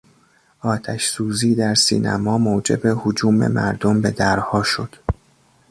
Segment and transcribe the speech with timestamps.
[0.61, 4.95] آتش سوزی در سینما موجب هجوم مردم به درها شد.